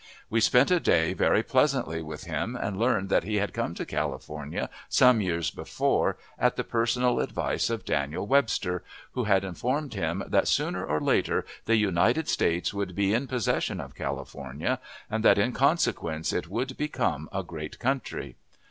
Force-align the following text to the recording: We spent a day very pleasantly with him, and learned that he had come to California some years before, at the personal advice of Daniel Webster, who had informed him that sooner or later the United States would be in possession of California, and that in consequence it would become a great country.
We 0.31 0.39
spent 0.41 0.71
a 0.71 0.79
day 0.79 1.13
very 1.13 1.43
pleasantly 1.43 2.01
with 2.01 2.23
him, 2.23 2.55
and 2.55 2.79
learned 2.79 3.09
that 3.09 3.23
he 3.23 3.35
had 3.35 3.53
come 3.53 3.75
to 3.75 3.85
California 3.85 4.67
some 4.89 5.21
years 5.21 5.51
before, 5.51 6.17
at 6.39 6.55
the 6.55 6.63
personal 6.63 7.19
advice 7.19 7.69
of 7.69 7.85
Daniel 7.85 8.25
Webster, 8.25 8.83
who 9.11 9.25
had 9.25 9.43
informed 9.43 9.93
him 9.93 10.23
that 10.25 10.47
sooner 10.47 10.83
or 10.83 10.99
later 10.99 11.45
the 11.65 11.75
United 11.75 12.27
States 12.29 12.73
would 12.73 12.95
be 12.95 13.13
in 13.13 13.27
possession 13.27 13.79
of 13.79 13.93
California, 13.93 14.79
and 15.07 15.23
that 15.23 15.37
in 15.37 15.51
consequence 15.51 16.33
it 16.33 16.47
would 16.49 16.77
become 16.77 17.29
a 17.31 17.43
great 17.43 17.77
country. 17.77 18.37